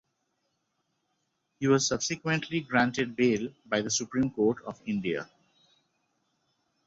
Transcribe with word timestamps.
He 1.59 1.67
was 1.67 1.85
subsequently 1.87 2.61
granted 2.61 3.15
bail 3.15 3.51
by 3.67 3.81
the 3.83 3.91
Supreme 3.91 4.31
Court 4.31 4.59
of 4.63 4.81
India. 4.87 5.29